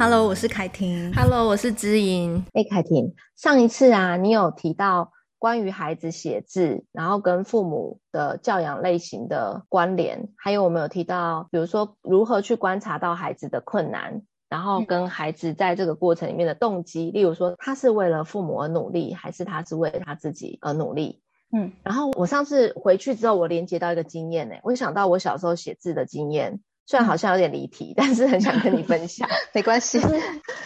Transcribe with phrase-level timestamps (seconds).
[0.00, 1.12] Hello，我是凯婷。
[1.12, 2.42] Hello，我是知音。
[2.54, 21.20] 哎，凯婷，上一次啊，你有提到关于孩子写字，然后跟父母的教养类型的关联，还有我们有提到，比如说如何去观察到孩子的困难，然后跟孩子在这个过程里面的动机，嗯、例如说他是为了父母而努力，还是他是为了他自己而努力？
[21.52, 26.58] 嗯，然后我上次回去之后，我连接到一个经验呢，我想到我小时候写字的经验。
[26.90, 29.28] 虽然好像有点离题， 但是很想跟你分享。
[29.54, 30.00] 没关系，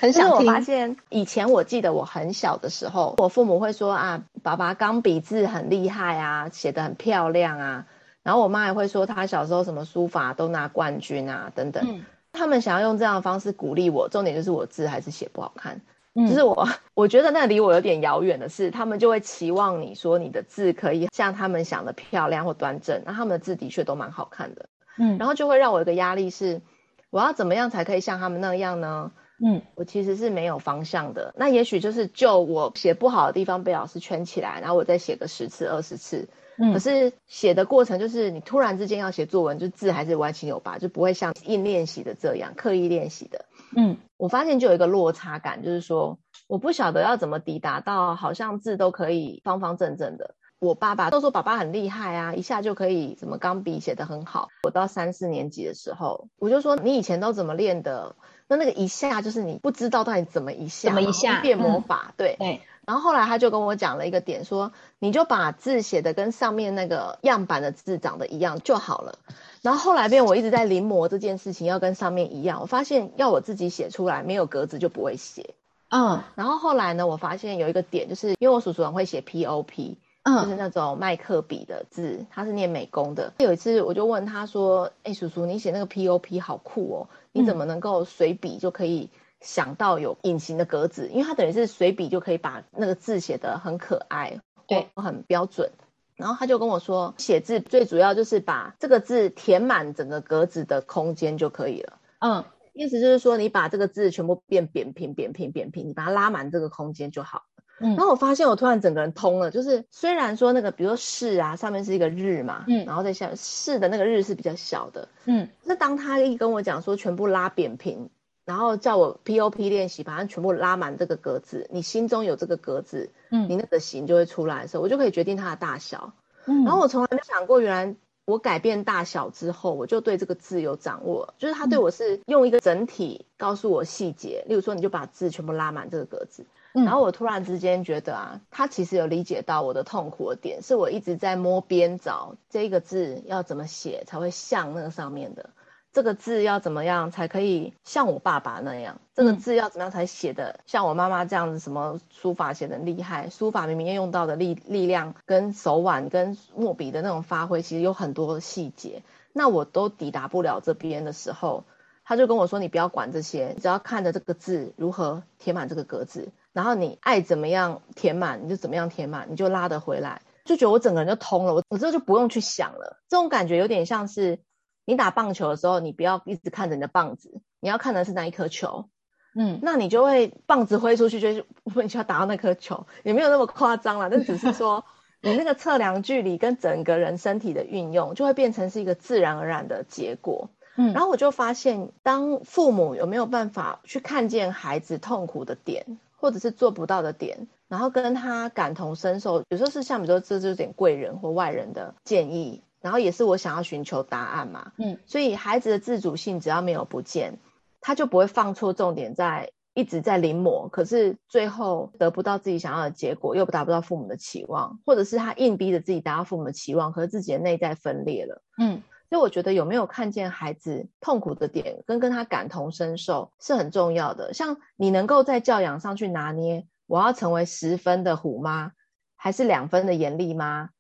[0.01, 0.47] 很想听。
[0.47, 7.85] 我发现以前我记得我很小的时候，我父母会说啊，爸爸钢笔字很厉害啊，写得很漂亮啊。
[8.23, 11.85] 然后我妈也会说，她小时候什么书法都拿冠军啊，等等。
[11.87, 15.83] 嗯、他们想要用这样的方式鼓励我，重点就是我字还是写不好看。
[16.15, 24.71] 嗯，就是我， 我觉得那离我有点遥远的是，他们就会期望你说你的字可以像他们想的漂亮或端正，那他们的字的确都蛮好看的。
[24.99, 26.63] 嗯，然后就会让我有一个压力是，
[27.11, 29.13] 我要怎么样才可以像他们那样呢？
[29.45, 31.35] 嗯，我其实是没有方向的。
[31.37, 36.29] 那也许就是就我写不好的地方被老师圈起来，然后我再写个十次、二十次。
[36.57, 43.45] 嗯，可是写的过程就是你突然之间要写作文，就字还是歪七扭八，就不会像硬练习的这样刻意练习的。
[43.77, 50.37] 嗯，我发现就有一个落差感，就是说我不晓得要怎么抵达到好像字都可以方方正正的。
[50.65, 54.49] 我爸爸都说爸爸很厉害啊，一下就可以什么钢笔写得很好。
[54.63, 58.17] 我到三四年级的时候，我就说你以前都怎么练的？
[58.47, 62.07] 那那个一下就是你不知道到底怎么一下，怎么一下变魔法？
[62.09, 62.61] 嗯、对对。
[62.87, 69.19] 然后后来他就跟我讲了一个点，说你就把字写的跟上面那个样板的字长得一样就好了。
[69.63, 72.61] 然后后来变我一直在临摹这件事情，要跟上面一样。
[72.61, 75.55] 我发现要我自己写出来没有格子就不会写。
[75.89, 76.23] 嗯。
[76.35, 79.97] 然后后来呢，我发现有一个点，就是因为我叔叔很会写 POP。
[80.25, 83.35] 嗯，就是那种麦克笔的字，他是念美工的。
[83.39, 89.11] 有一次我就问他说：“哎、欸，叔叔，你写那个 POP 好酷哦，你怎么能够随笔就可以
[89.43, 91.11] 想到有隐形的格子？
[91.13, 95.71] 因为他等于是随笔就可以把那个字写得很可爱，对，很标准。
[96.17, 101.99] 然后他就跟我说，写字最主要就是把这个字填满整个格子的空间就可以了。
[102.21, 107.43] 嗯，意思就是说，你把这个字全部变扁平、扁平、扁平，你把它拉满这个空间就好。”
[107.81, 118.09] 嗯，然后我发现我突然整个人通了，就是虽然说那个，比如说是啊，上面是一个日嘛，嗯，然后在下面士的那个日是比较小的，嗯，那当他一跟我讲说全部拉扁平，
[118.45, 126.13] 然后叫我 POP 练习，把它全部拉满这个格子，你心中有这个格子，嗯，你那个形就会出来的时候，我就可以决定它的大小，
[126.47, 136.47] 嗯，然后我从来没想过，原来我改变大小之后，我就对这个字有掌握，就是他对我是用一个整体告诉我细节，例如说你就把字全部拉满这个格子。
[136.75, 145.51] 然后我突然之间觉得啊，他其实有理解到我的痛苦的点，是我一直在摸边找这个字要怎么写才会像那个上面的，
[145.93, 161.63] 这个字要怎么样才可以像我爸爸那样，这个字要怎么样才写得像我妈妈这样子，什么书法写的厉害，书法明明要用到的力力量跟手腕跟墨笔的那种发挥，其实有很多细节，那我都抵达不了这边的时候，
[162.05, 173.03] 他就跟我说：“你不要管这些，只要看着这个字如何填满这个格子。”然后你爱怎么样填满，你就怎么样填满，你就拉得回来，就觉得我整个人就通了，我我之后就不用去想了。
[173.11, 174.39] 这种感觉有点像是
[174.87, 178.89] 你打棒球的时候，你不要一直看着你的棒子，你要看的是那一颗球，
[179.37, 181.45] 嗯，那你就会棒子挥出去，就是
[181.83, 184.85] 你就要打到那颗球，也没有那么夸张啦，但只是说
[185.21, 190.51] 你那个测量距离跟整个人身体的运用，就会变成是一个自然而然的结果。
[190.77, 204.73] 嗯，然后我就发现，当父母有没有办法去看见孩子痛苦的点，或者是做不到的点，然后跟他感同身受，有时候是像比如说这就是点贵人或外人的建议，然后也是我想要寻求答案嘛。
[204.79, 207.39] 嗯，所以孩子的自主性只要没有不见，
[207.83, 218.41] 他就不会放错重点，在一直在临摹，可是最后得不到自己想要的结果，又达不到父母的期望，或者是他硬逼着自己达到父母的期望，可是自己的内在分裂了。
[218.57, 218.83] 嗯。
[219.11, 224.35] 所以我觉得有没有看见孩子痛苦的点，跟跟他感同身受是很重要的。
[224.35, 228.73] 像你能够在教养上去拿捏，我要成为十分的虎妈，
[229.17, 230.71] 还是两分的严厉妈？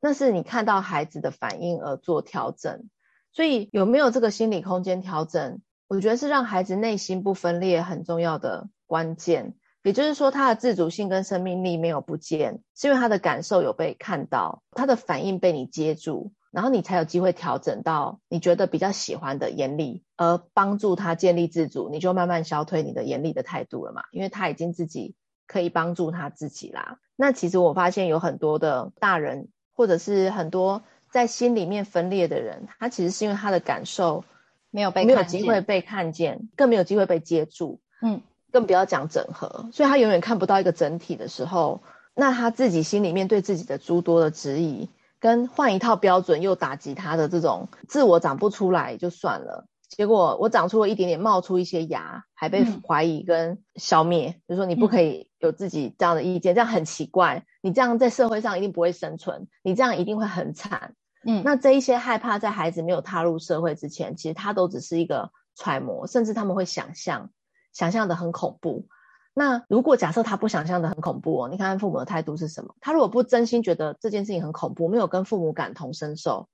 [0.00, 2.88] 那是你看到孩子的反应而做调整。
[3.32, 9.54] 所以有没有这个心理空间调整，我觉得是让孩子内心不分裂很重要的关键。
[9.82, 16.32] 也就是说，他的自主性跟生命力没有不见，是因为他的感受有被看到，他的反应被你接住。
[16.54, 25.16] 然后你才有机会调整到你觉得比较喜欢的严厉，而帮助他建立自主，你就慢慢消退你的严厉的态度了嘛，因为他已经自己
[25.48, 26.98] 可以帮助他自己啦。
[27.16, 34.24] 那其实我发现有很多的大人，或者是很多在心里面分裂的人，他其实是因为他的感受
[34.70, 37.80] 没有被没有机会被看见，更没有机会被接住。
[38.00, 38.20] 嗯，
[38.52, 41.82] 更不要讲整合，所以他永远看不到一个整体的时候，
[42.14, 44.88] 那他自己心里面对自己的诸多的质疑，
[45.24, 49.66] 跟换一套标准又打击他的这种自我长不出来就算了。
[49.88, 54.28] 结果我长出了一点点，冒出一些芽，还被怀疑跟消灭。
[54.28, 57.42] 嗯、就是说你不可以有自己这样的意见，嗯、这样很奇怪。
[57.62, 60.94] 你这样在社会上一定不会生存，你这样一定会很惨。
[61.26, 67.30] 嗯，那这一些害怕在孩子没有踏入社会之前，其实他都只是一个揣摩，甚至他们会想象，
[67.72, 68.86] 想象的很恐怖。
[69.34, 72.74] 那如果假设他不想象的很恐怖哦，你看看父母的态度是什么？
[72.80, 76.48] 他如果不真心觉得这件事情很恐怖，没有跟父母感同身受。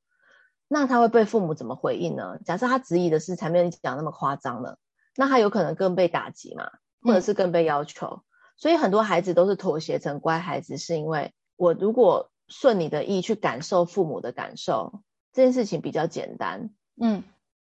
[0.66, 2.38] 那他会被父母怎么回应呢？
[2.44, 4.78] 假设他质疑的是才没有你讲那么夸张了，
[5.16, 6.70] 那他有可能更被打击嘛，
[7.02, 8.06] 或者是更被要求。
[8.06, 8.22] 嗯、
[8.56, 15.02] 所以很多孩子都是妥协成乖孩子，是因为我如果顺你的意去感受父母的感受，
[15.32, 16.70] 这件事情比较简单。
[17.00, 17.24] 嗯，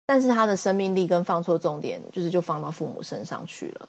[0.04, 3.88] 但是他的生命力跟放错重点，就是就放到父母身上去了。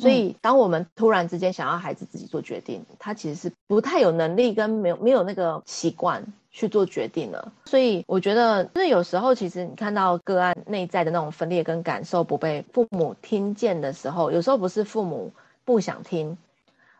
[0.00, 6.24] 所以当我们突然之间想要孩子自己做决定，他其实是不太有能力跟没有没有那个习惯。
[6.52, 15.32] 去做决定了，所以我觉得，就是有时候其实你看到个案内在的那种分裂跟感受不被父母听见的时候，有时候不是父母
[15.64, 16.36] 不想听，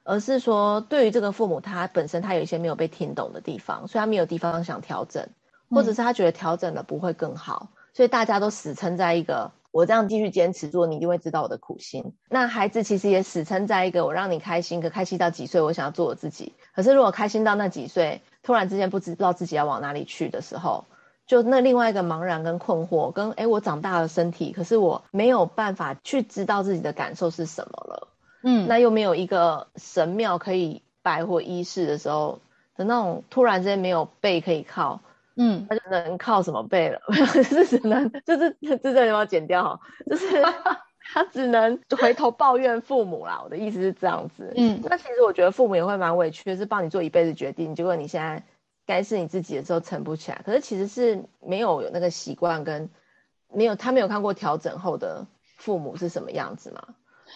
[0.05, 5.29] 而是说对于这个父母他本身他有一些没有被听懂的地方，所以他没有地方想调整，
[5.69, 12.12] 或者是他觉得调整了不会更好，所以大家都死撑在一个我这样继续坚持做，你一定会知道我的苦心。
[12.28, 16.55] 那孩子其实也死撑在一个我让你开心，可开心到几岁，我想要做我自己。
[16.75, 20.84] 可是如果开心到那几岁，突然之间不知不知道自己要往哪里去的时候，
[21.26, 28.08] 就那另外一个茫然跟困惑，跟诶我长大了身体，可是我没有办法去知道自己的感受是什么了，
[28.43, 32.40] 嗯，那又没有一个神庙可以拜或仪式的时候
[32.76, 35.00] 的那种突然之间没有背可以靠，
[35.36, 37.00] 嗯，他就能靠什么背了？
[37.42, 39.80] 是只能就是这这要不要剪掉哈？
[40.08, 40.26] 就是。
[41.12, 44.52] 他只能回头抱怨父母啦，我的意思是这样子。
[44.56, 48.44] 嗯，那其实我觉得父母也会蛮委屈的，是帮你做一辈子决定，结果你现在
[48.86, 50.40] 该是你自己的时候撑不起来。
[50.44, 52.90] 可是其实是没有有那个习惯跟
[53.52, 56.80] 没有他没有看过调整后的父母是什么样子嘛？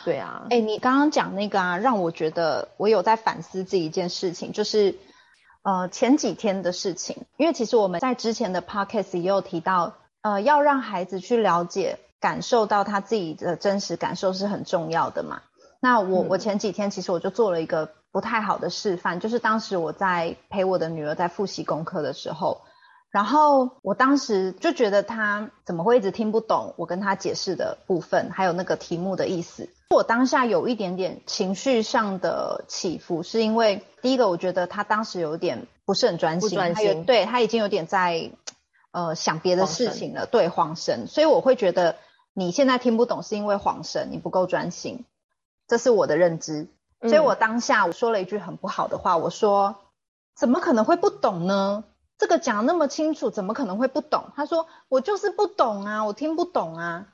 [0.04, 0.46] 对啊。
[0.50, 4.94] 哎、欸，你刚刚讲那个啊，让我觉得我有在反思这一件事情，就是
[5.64, 11.98] 呃前几天的事情，因为其实我们在之前的 podcast 也有提到，呃，要让孩子去了解。
[12.20, 15.42] 感受到他自己的真实感受是很重要的嘛。
[15.78, 22.62] 那我我前几天其实我就做了一个不太好的示范，就是当时我在陪我的女儿在复习功课的时候，
[23.14, 29.68] 然后我当时就觉得他怎么会一直听不懂我跟他解释的部分，还有那个题目的意思。
[29.90, 38.32] 我当下有一点点情绪上的起伏，是因为第一个我觉得他当时有点不是很专心，不专心，对，他已经有点在
[38.90, 41.94] 呃想别的事情了，神对，慌神，所以我会觉得。
[42.36, 45.04] 你现在听不懂是因为恍神，你不够专心，
[45.68, 46.66] 这是我的认知。
[47.00, 49.76] 所以我当下我说了一句很不好的话，我说
[50.34, 51.84] ：“怎么可能会不懂呢？
[52.18, 57.06] 这个讲那么清楚，怎么可能会不懂？”他说：“我就是不懂啊，我听不懂啊。”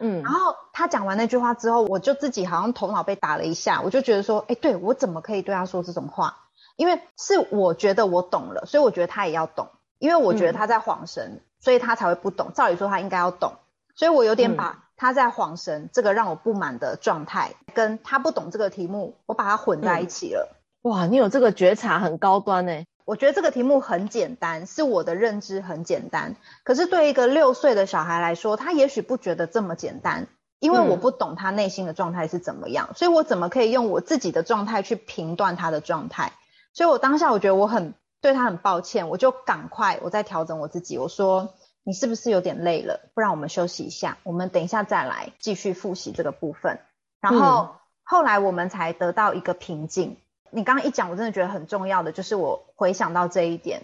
[0.00, 6.38] 嗯，然后他讲完那句话之后，我就自己好像头脑被打了一下，我就觉得说：“哎，对，我怎么可以对他说这种话？
[6.76, 9.68] 因为是我觉得我懂了，所以我觉得他也要懂，
[9.98, 12.52] 因为我觉得他在晃神，所以他才会不懂。
[12.52, 13.52] 照理说他应该要懂。”
[13.96, 20.56] 所以我有点把他在晃神这个让我不满的状态，跟他不懂这个题目，我把它混在一起了。
[20.82, 22.84] 嗯、哇，你有这个觉察很高端呢。
[23.04, 26.36] 我觉得这个题目很简单，是我的认知很简单。
[26.62, 30.26] 可是对一个六岁的小孩来说，他也许不觉得这么简单，
[30.58, 36.32] 因为我不懂他内心的状态是怎么样，嗯、所以我怎么可以用我自己的状态去评断他的状态？
[36.72, 41.54] 所以我当下我觉得我很对他很抱歉，我就赶快我在调整我自己，我说。
[41.86, 43.10] 你是不是有点累了？
[43.12, 46.80] 不然我们休息一下，我们等一下再来继续复习这个部分。
[47.20, 47.68] 然后、嗯、
[48.04, 50.16] 后来我们才得到一个平静。
[50.54, 53.82] 你刚刚一讲，我真的觉得很重要的就是我回想到这一点。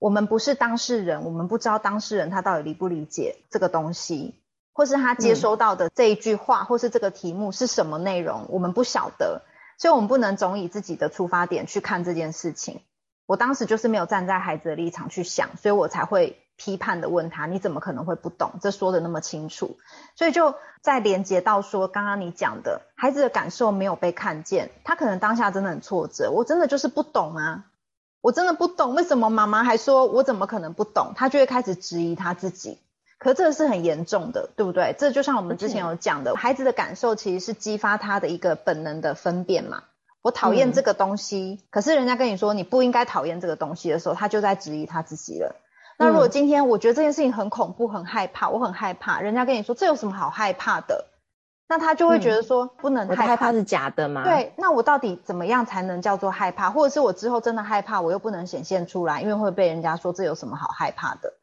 [0.00, 4.34] 我们不是当事人，我们不知道当事人他到底理不理解这个东西，
[4.72, 9.42] 或是他接收到的这一句话，或是这个题目是什么内容，我们不晓得，
[9.78, 12.80] 所以我们不能总以自己的出发点去看这件事情。
[13.26, 16.42] 我当时就是没有站在孩子的立场去想，所以我才会。
[16.58, 18.58] 批判的问他，你怎么可能会不懂？
[18.60, 19.78] 这说的那么清楚，
[20.16, 26.30] 所以就再连接到说，刚刚你讲的孩子的感受没有被看见，他可能当下真的很挫折。
[26.30, 27.64] 我真的就是不懂啊，
[28.20, 31.12] 我真的不懂，为什么妈妈还说我怎么可能不懂？
[31.16, 32.78] 他就会开始质疑他自己。
[33.18, 34.94] 可这是很严重的，对不对？
[34.96, 39.82] 这就像我们之前有讲的，孩子的感受其实是激发他的一个本能的分辨嘛。
[40.22, 45.56] 我讨厌这个东西，嗯、可是人家跟你说你不应该讨厌这个东西的时候，他就在质疑他自己了。
[45.98, 51.06] 那如果今天我觉得这件事情很恐怖、很害怕，我很害怕，人家跟你说这有什么好害怕的？
[51.68, 54.22] 那他就会觉得说不能害怕，害怕是假的吗？
[54.24, 56.70] 对，那我到底怎么样才能叫做害怕？
[56.70, 61.34] 或者是我之后真的害怕，我又不能显现出来，因为会被人家说这有什么好害怕的？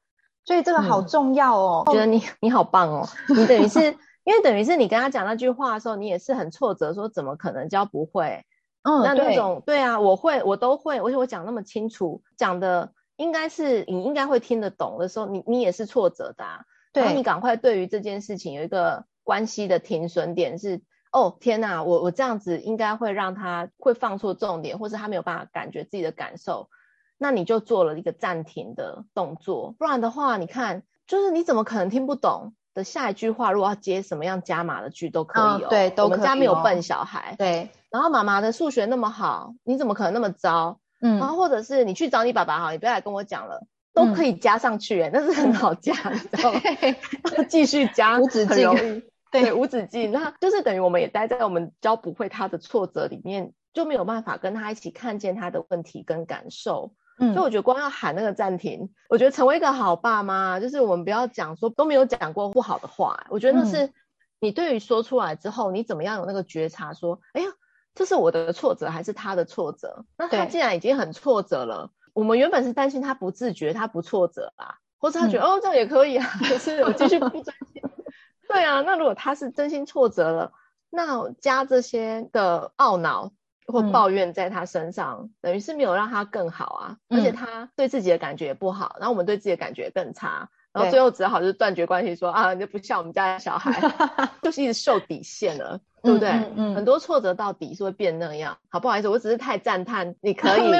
[0.45, 1.83] 所以这个好重要哦。
[1.85, 3.79] 我觉得你你好棒哦， 你等于是
[4.23, 8.43] 因为等于是你跟他讲那句话的时候，你也是很挫折，说怎么可能教不会？
[8.83, 16.65] 嗯，那那种对，对啊，我会，我都会，而且我讲那么清楚，讲的应该是你应该会听得懂的时候，你你也是挫折的啊。
[16.93, 19.05] 对，然后你赶快对于这件事情有一个。
[19.25, 26.69] 关系的停损点是哦，天哪，我我这样子应该会让他会放错重点，或是他没有办法感觉自己的感受，
[27.17, 33.51] 那你就做了一个暂停的动作，不然的话，你看，就是你怎么可能听不懂的下一句话？
[33.51, 36.17] 如果要接什么样加码的句都可以哦，嗯、对，都可以、哦。
[36.17, 37.71] 我们家没有笨小孩，对。
[37.89, 40.77] 然后妈妈的数学那么好，你怎么可能那么糟？
[41.05, 41.19] 嗯。
[41.19, 43.61] 然后或者是你去找你爸爸哈，你不要来跟我讲了，
[43.93, 46.59] 都可以加上去，哎、嗯，但是很好加，你知道吗？
[47.47, 49.03] 继续加，无止境。
[49.31, 56.93] 对，无止境，那就是等于我们也待在我们教不会他的挫折里面，就没有办法跟他一起看见他的问题跟感受。
[57.19, 63.25] 嗯，所以我觉得光要喊那个暂停，我觉得成为一个好爸妈，就是我们不要讲说都没有讲过不好的话。
[63.29, 63.91] 我觉得那是
[64.39, 67.47] 你对于说出来之后，你怎么样有那个觉察，说，哎呀，
[67.95, 70.05] 这是我的挫折还是他的挫折？
[70.17, 77.81] 那他既然已经很挫折了，我们原本是担心他不自觉，他不挫折啊，或者他觉得、嗯、哦这样也可以啊，可是我继续不专心。
[78.47, 80.51] 对啊，那如果他是真心挫折了，
[80.89, 83.31] 那加这些的懊恼
[83.67, 93.81] 或抱怨在他身上，嗯、等于是没有让他更好啊，嗯、而且他对自己的感觉也不好，然后我们对自己的感觉更差，然后最后只好就是断绝关系说，说啊，你就不像我们家的小孩，
[94.43, 96.29] 就是一直受底线了，对不对？
[96.55, 98.57] 嗯很多挫折到底是会变那样。
[98.69, 100.71] 好，不好意思，我只是太赞叹，你可以。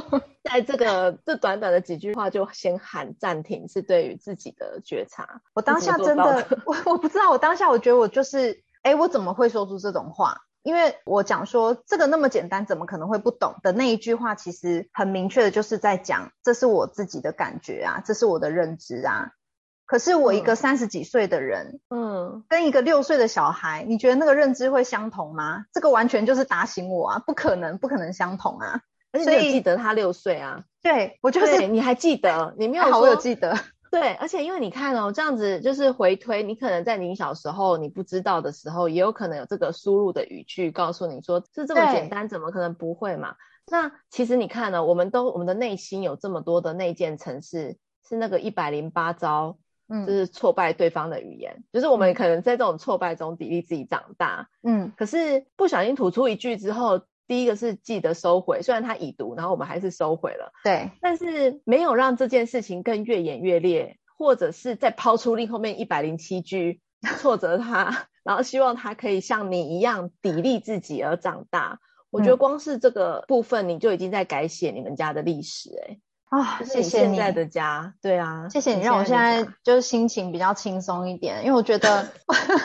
[0.44, 5.40] 在这个这短短的几句话就先喊暂停，是对于自己的觉察。
[5.54, 10.42] 我当下真的， 我我不知道，我当下我觉得我就是，哎，我怎么会说出这种话？
[10.62, 19.32] 因为我讲说这个那么简单，怎么可能会不懂的那一句话，其实很明确的就是在讲，这是我自己的感觉啊，这是我的认知啊。
[19.86, 25.66] 可是我一个三十几岁的人，嗯，跟一个六岁的小孩，你觉得那个认知会相同吗？
[25.72, 28.80] 这个完全就是打醒我啊，不可能，不可能相同啊。
[29.12, 30.64] 而且你记得他六岁啊？
[30.82, 32.54] 对，我就是你还记得？
[32.58, 33.00] 你没有好？
[33.00, 33.56] 我有记得。
[33.90, 43.36] 对，而且因为你看哦，这样子就是回推，你可能在你小时候你不知道的时候，也有可能有这个输入的语句告诉你说是这么简单，怎么可能不会嘛？
[43.70, 47.76] 那其实你看呢，我们都我们的内心有这么多的内建程式，
[48.08, 57.02] 是那个一百零八招，嗯，就是挫败对方的语言，嗯、就是我们可能在这种挫败中砥砺自己长大，嗯，可是不小心吐出一句之后。
[57.26, 60.52] 第一个是记得收回，虽然他已读，然后我们还是收回了。
[60.62, 66.82] 对，但是没有让这件事情更越演越烈，或者是再抛出另后面一百零七句
[67.18, 71.78] 挫折他，然后希望他可以像你一样砥砺自己而长大。
[72.10, 76.00] 我觉得光是这个部分，你就已经在改写你们家的历史、欸。
[76.30, 82.08] 哎啊，谢谢你现在的家，对啊，谢谢你让我现在就是心情比较轻松一点，因为我觉得，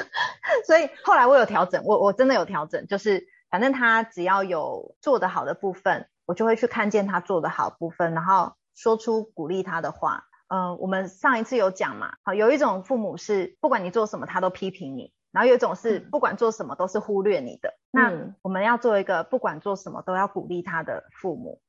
[0.65, 3.27] 所以后来我有调整，我我真的有调整，就是。
[3.51, 10.25] 反正他只要有做得好的部分，我就会去看见他做得好的部分，然后说出鼓励他的话。
[10.49, 17.69] 嗯、呃，我们上一次有讲嘛，好，有一种父母是不管你做什么他都批评你，然后有一种是不管做什么都是忽略你的。
[17.69, 21.59] 嗯、那我们要做一个不管做什么都要鼓励他的父母。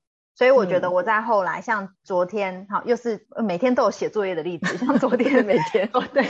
[0.40, 6.24] 所以我觉得我在后来，像昨天，好，又是每天都有写作业的例子，像昨天每天哦，对，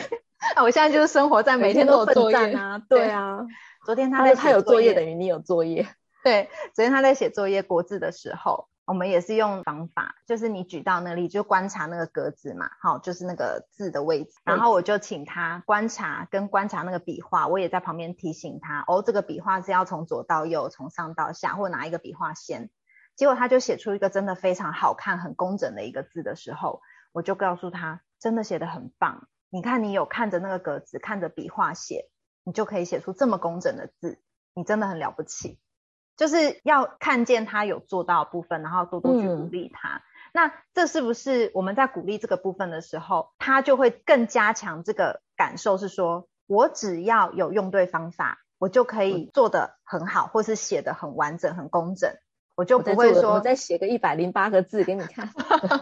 [0.57, 3.47] 啊我现在就是生活在每天都有作业啊，对啊。
[3.87, 5.87] 昨天他在他有作业，等于你有作业。
[6.25, 14.33] 对，昨天他在写作业国字的时候，我们也是用方法，就是你举到那里就观察那个格子嘛，好，就是那个字的位置。
[14.43, 22.71] 然后我就请他观察跟观察那个笔画，我也在旁边提醒他，哦，这个笔画是要从左到右，从上到下，或哪一个笔画先。
[23.21, 26.81] 结果他就写出一个真的非常好看、很工整的一个字的时候，
[27.13, 29.29] 我就告诉他，真的写得很棒。
[29.51, 32.09] 你看，你有看着那个格子，看着笔画写。
[32.45, 34.19] 你就可以写出这么工整的字，
[34.55, 35.61] 你真的很了不起。
[36.17, 39.99] 就是要看见他有做到的部分，然后多多去鼓励他。
[39.99, 45.77] 嗯、那这是不是我们在鼓励这个部分的时候，他就会更加强这个感受？
[45.77, 52.15] 是说我只要有用对方法，我就可以做得很好，或是写得很完整、很工整，
[52.61, 55.31] 我就不会说我再写个一百零八个字给你看。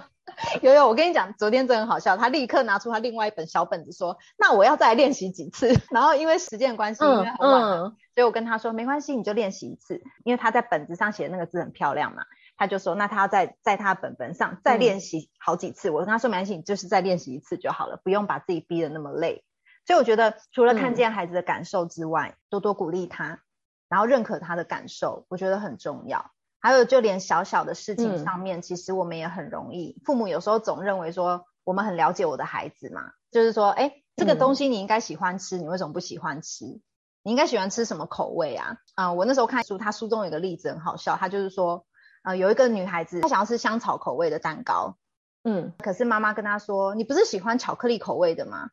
[0.62, 2.16] 有有，我跟你讲，昨天真的很好笑。
[2.16, 5.74] 他立刻拿出他另外一本小本子，说：“那我要再来练习几次。
[5.90, 12.22] ”然后因为时间关系，因为很晚，嗯嗯、所以我跟他说：“没关系，你就练习一次。”因为他在本子上写的那个字很漂亮嘛，
[12.56, 15.90] 他就说：“那他要在在他本本上再练习好几次。
[15.90, 19.42] 嗯”我跟他说：“没关系，你就是再练习一次就好了，不用把自己逼得那么累。”
[19.84, 23.40] 所以我觉得除了看见孩子的感受之外，嗯、多多鼓励他，
[23.88, 26.30] 然后认可他的感受，我觉得很重要。
[26.60, 30.00] 还有就连小小的事情上面，嗯、其实我们也很容易。
[30.04, 36.80] 父母有时候总认为说我们很了解我的孩子嘛，就是说，哎，这个东西你应该喜欢吃，嗯、你为什么不喜欢吃？
[37.22, 38.78] 你应该喜欢吃什么口味啊？
[38.94, 41.84] 啊、呃，我那时候看书，他书中有个例子很好笑，他就是说，
[42.22, 44.96] 呃，有一个女孩子她想要吃香草口味的蛋糕，
[45.44, 48.70] 嗯，可是妈妈跟她说，你不是喜欢巧克力口味的吗？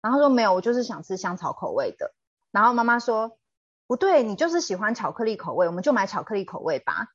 [0.00, 2.12] 然后说没有，我就是想吃香草口味的。
[2.50, 3.38] 然后妈妈说，
[3.86, 7.06] 不对，你就是喜欢巧克力口味，我们就买巧克力口味吧。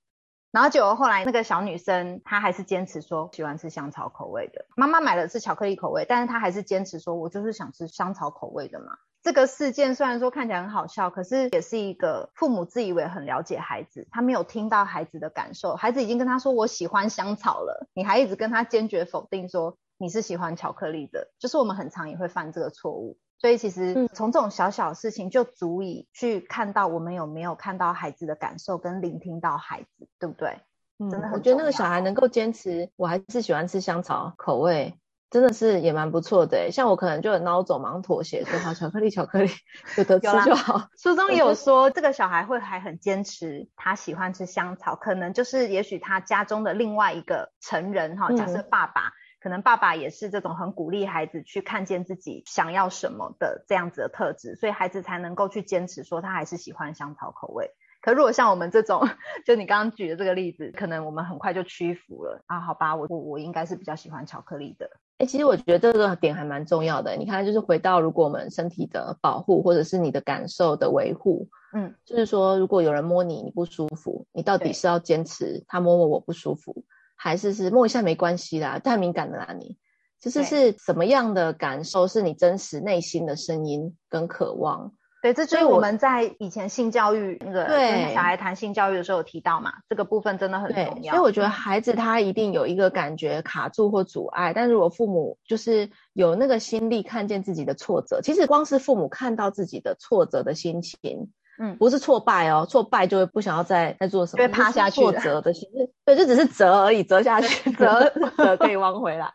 [0.57, 4.65] 然后结果后来那个小女生她还是坚持说喜欢吃香草口味的。
[4.75, 8.97] 妈妈买的是巧克力口味，但是她还是坚持说，我就是想吃香草口味的嘛。
[9.21, 15.75] 这个事件虽然说看起来很好笑，可是也是一个父母自以为很了解孩子，他没有听到孩子的感受。
[15.75, 23.19] 孩子已经跟他说我喜欢香草了，你还一直跟他坚决否定说你是喜欢巧克力的，就是我们很常也会犯这个错误。
[23.39, 30.59] 所以其实从这种小小的事情就足以去看到我们有没有看到孩子的感受跟聆听到孩子，对不对？
[30.97, 34.97] 嗯，真的很，我觉得那个小孩能够坚持，我还是喜欢吃香草口味，
[35.29, 36.71] 真的是也蛮不错的。
[36.71, 39.51] 像我可能就很孬种，忙妥协说好巧克力，巧克力
[39.97, 40.89] 有得吃就好。
[40.97, 49.01] 书中也有说，这个小孩会还很坚持，他喜欢吃香草，可能就是也许他家中的另外一个成人哈，假设爸爸。
[49.01, 57.71] 嗯可能爸爸也是这种很鼓励孩子去看见自己想要什么的这样子的特质，所以孩子才能够去坚持说他还是喜欢香草口味。
[58.01, 59.07] 可如果像我们这种，
[59.45, 62.59] 就你刚刚举的这个例子，可能我们很快就屈服了啊。
[62.59, 64.85] 好吧，我我我应该是比较喜欢巧克力的。
[65.17, 67.15] 哎、欸，其实我觉得这个点还蛮重要的。
[67.15, 76.85] 你看，就是回到如果我们身体的保护，或者是你的感受的维护，嗯，就是说如果有人摸你，你不舒服，你到底是要坚持他摸摸我不舒服？
[77.27, 79.77] 还是是摸一下没关系啦，太敏感了啦你，
[80.21, 84.93] 就是是什么样的感受是你真实内心的声音跟渴望？
[85.21, 91.11] 对，这就是我们在以前性教育那个跟小孩谈性教育的时候有提到嘛，这个部分真的很重要。
[91.11, 101.31] 所以我觉得孩子他一定有一个感觉卡住或阻碍，但如果父母就是有那个心力看见自己的挫折，其实光是父母看到自己的挫折的心情。
[101.59, 105.01] 嗯，不是挫败哦，挫败就会不想要再再做什么，会趴下去。
[105.01, 105.67] 挫折的心，
[106.05, 109.31] 对，就只是折而已，折下去， 折折可以弯回来。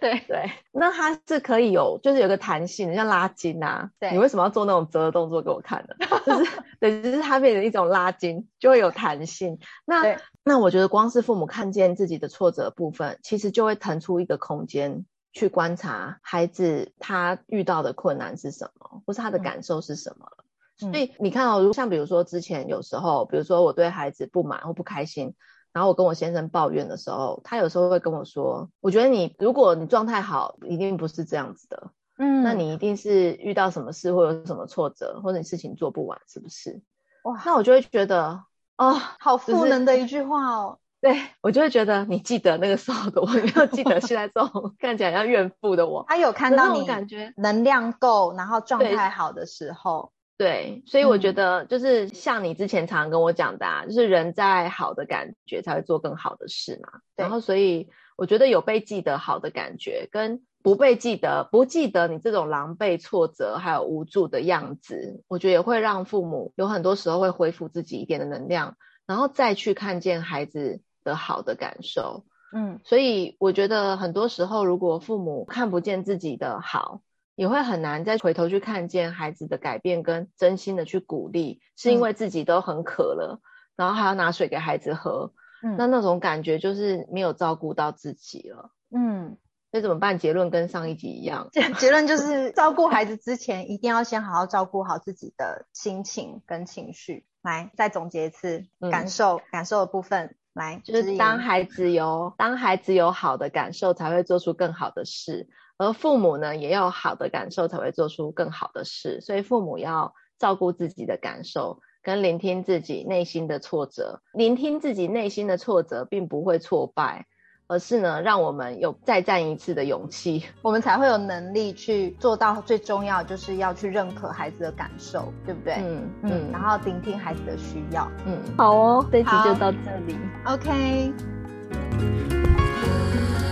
[0.00, 3.90] 对对，那它是可以有，就是有个弹性，像拉筋啊。
[3.98, 6.06] 对，你为什么要做那种折的动作给我看呢？
[6.24, 9.58] 就是对，就是它变成一种拉筋，就会有弹性。
[9.84, 20.26] 那那我觉得光是父母看见自己的挫折的部分，其实就会腾出一个空间去观察孩子他遇到的困难是什么，或是他的感受是什么。
[20.38, 20.44] 嗯
[20.78, 25.34] 所以你看哦，如像比如说之前有时候，比如说我对孩子不满或不开心，
[25.72, 36.82] 然后我跟我先生抱怨的时候，他有时候会跟我说：“我觉得你如果你状态好，一定不是这样子的，嗯，那你一定是遇到什么事或有什么挫折，或者你事情做不完，是不是？”
[37.24, 38.44] 哇，那我就会觉得
[38.76, 40.78] 哦，好赋能的一句话哦。
[41.00, 46.04] 对，我就会觉得你记得那个时候的我，没有记得现在这种 看起来像怨妇的我。
[46.08, 50.12] 他有看到你感觉能量够，然后状态好的时候。
[50.38, 57.00] 对，所以我觉得就是像你之前常常跟我讲的，啊，嗯、就是人在好的感觉才会做更好的事嘛。
[57.16, 72.26] 然后，所以我觉得有被记得好的感觉，跟不被记得、不记得你这种狼狈、挫折还有无助的样子，我觉得也会让父母有很多时候会恢复自己一点的能量，然后再去看见孩子的好的感受。
[72.52, 77.00] 嗯，所以我觉得很多时候，如果父母看不见自己的好，
[77.36, 83.44] 也会很难再回头去看见孩子的改变，跟真心的去鼓励，是因为自己都很渴了，嗯、
[83.76, 89.36] 然后还要拿水给孩子喝，嗯，那那种感觉就是没有照顾到自己了，嗯，
[89.70, 90.18] 那怎么办？
[90.18, 97.26] 结论跟上一集一样，结结论就是照顾孩子之前，一定要先好好照顾好自己的心情跟情绪。
[97.42, 105.48] 来，再总结一次，嗯、感受感受的部分，来，就是当孩子有当孩子有好的感受，才会做出更好的事。
[105.78, 109.20] 而父母呢，也要有好的感受，才会做出更好的事。
[109.20, 114.20] 所以父母要照顾自己的感受，跟聆听自己内心的挫折。
[114.32, 117.26] 聆听自己内心的挫折，并不会挫败，
[117.66, 125.74] 而是呢，让我们有再战一次的勇气， 我们才会有能力去做到最重要，就是要去认可孩子的感受，对不对？
[125.74, 128.10] 嗯嗯，嗯，然后聆听孩子的需要。
[128.24, 130.16] 嗯，好哦，这期就到这里。
[130.46, 132.25] OK。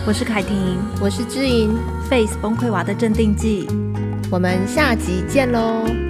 [0.06, 1.74] 我是凯婷，我是知莹
[2.10, 3.66] ，Face 崩溃娃的镇定剂，
[4.30, 6.03] 我们下集见喽。